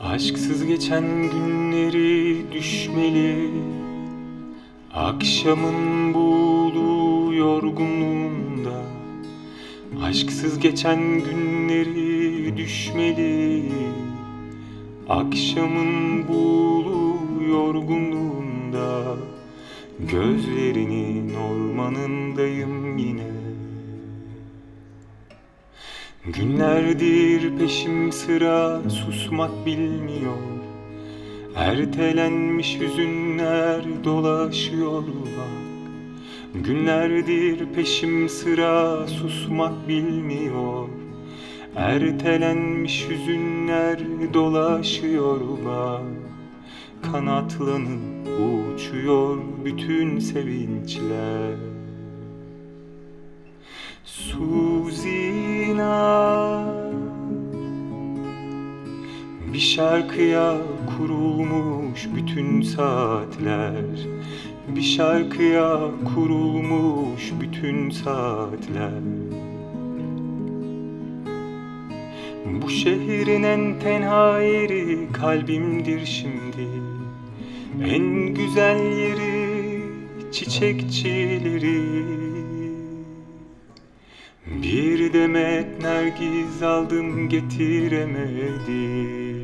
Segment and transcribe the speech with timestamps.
[0.00, 3.50] Aşksız geçen günleri düşmeli.
[4.94, 8.82] Akşamın buğulu yorgunluğunda.
[10.02, 13.62] Aşksız geçen günleri düşmeli.
[15.08, 17.16] Akşamın buğulu
[17.48, 19.16] yorgunluğunda.
[20.00, 23.15] Gözlerinin ormanındayım yine
[26.34, 30.36] Günlerdir peşim sıra susmak bilmiyor.
[31.56, 36.64] Ertelenmiş hüzünler dolaşıyor bak.
[36.64, 40.88] Günlerdir peşim sıra susmak bilmiyor.
[41.76, 43.98] Ertelenmiş hüzünler
[44.34, 46.02] dolaşıyor bak.
[47.12, 48.26] Kanatlanıp
[48.74, 51.76] uçuyor bütün sevinçler
[59.52, 60.56] Bir şarkıya
[60.98, 63.74] kurulmuş bütün saatler.
[64.68, 65.78] Bir şarkıya
[66.14, 69.02] kurulmuş bütün saatler.
[72.62, 76.68] Bu şehrin en tenha yeri kalbimdir şimdi.
[77.84, 79.82] En güzel yeri
[80.32, 82.06] çiçekçileri.
[84.62, 89.35] Bir demet nergiz aldım getiremedim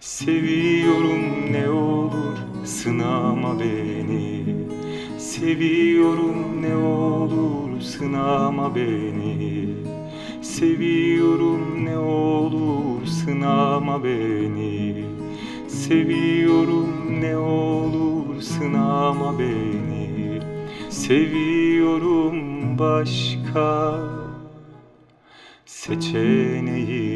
[0.00, 4.44] Seviyorum ne olur sınama beni.
[5.18, 9.68] Seviyorum ne olur sınama beni.
[10.42, 15.04] Seviyorum ne olur sınama beni.
[15.68, 20.40] Seviyorum ne olur sınama beni.
[20.90, 22.38] Seviyorum
[22.78, 23.98] başka
[25.66, 27.09] seçeneğim